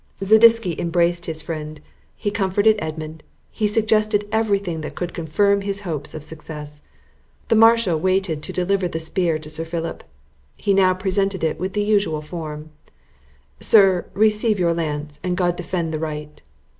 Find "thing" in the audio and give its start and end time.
4.57-4.81